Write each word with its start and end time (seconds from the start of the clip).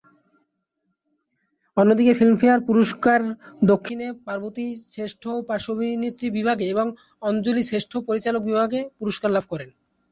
অন্যদিকে 1.77 2.13
ফিল্মফেয়ার 2.19 2.65
পুরস্কার 2.67 3.19
দক্ষিণে 3.63 4.07
পার্বতী 4.25 4.65
শ্রেষ্ঠ 4.85 5.23
পার্শ্ব 5.47 5.69
অভিনেত্রী 5.75 6.27
বিভাগে 6.37 6.65
এবং 6.73 6.85
অঞ্জলি 7.21 7.63
শ্রেষ্ঠ 7.63 7.91
পরিচালক 8.07 8.41
বিভাগে 8.49 8.79
পুরস্কার 8.99 9.29
লাভ 9.33 9.45
করেন। 9.51 9.69